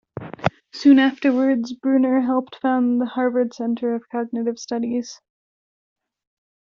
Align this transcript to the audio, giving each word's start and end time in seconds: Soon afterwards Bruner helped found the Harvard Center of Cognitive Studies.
Soon 0.73 0.97
afterwards 0.97 1.73
Bruner 1.73 2.21
helped 2.21 2.55
found 2.55 2.99
the 2.99 3.05
Harvard 3.05 3.53
Center 3.53 3.93
of 3.93 4.09
Cognitive 4.09 4.57
Studies. 4.57 5.21